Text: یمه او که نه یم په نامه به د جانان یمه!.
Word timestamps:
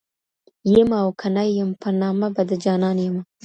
یمه 0.75 0.97
او 1.03 1.09
که 1.19 1.27
نه 1.35 1.43
یم 1.57 1.69
په 1.81 1.89
نامه 2.01 2.27
به 2.35 2.41
د 2.49 2.51
جانان 2.63 2.97
یمه!. 3.07 3.21